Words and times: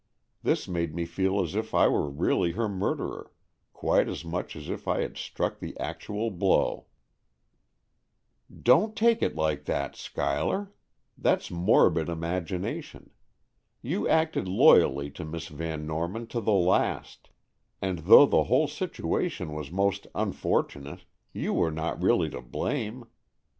This 0.41 0.67
made 0.67 0.95
me 0.95 1.05
feel 1.05 1.39
as 1.41 1.53
if 1.53 1.75
I 1.75 1.87
were 1.87 2.09
really 2.09 2.53
her 2.53 2.67
murderer, 2.67 3.31
quite 3.71 4.09
as 4.09 4.25
much 4.25 4.55
as 4.55 4.67
if 4.67 4.87
I 4.87 5.01
had 5.01 5.15
struck 5.15 5.59
the 5.59 5.77
actual 5.79 6.31
blow." 6.31 6.87
"Don't 8.63 8.95
take 8.95 9.21
it 9.21 9.35
like 9.35 9.65
that, 9.65 9.95
Schuyler; 9.95 10.71
that's 11.19 11.51
morbid 11.51 12.09
imagination. 12.09 13.11
You 13.83 14.07
acted 14.09 14.47
loyally 14.47 15.11
to 15.11 15.23
Miss 15.23 15.49
Van 15.49 15.85
Norman 15.85 16.25
to 16.29 16.41
the 16.41 16.51
last, 16.51 17.29
and 17.79 17.99
though 17.99 18.25
the 18.25 18.45
whole 18.45 18.67
situation 18.67 19.53
was 19.53 19.69
most 19.71 20.07
unfortunate, 20.15 21.05
you 21.31 21.53
were 21.53 21.69
not 21.69 22.01
really 22.01 22.31
to 22.31 22.41
blame. 22.41 23.05